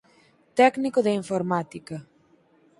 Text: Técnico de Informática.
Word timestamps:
Técnico 0.59 0.99
de 1.05 1.11
Informática. 1.21 1.97